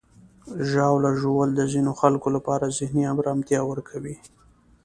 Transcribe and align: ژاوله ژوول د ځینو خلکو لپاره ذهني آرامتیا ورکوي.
ژاوله 0.69 1.11
ژوول 1.19 1.49
د 1.55 1.61
ځینو 1.73 1.91
خلکو 2.01 2.27
لپاره 2.35 2.75
ذهني 2.79 3.03
آرامتیا 3.13 3.61
ورکوي. 3.65 4.15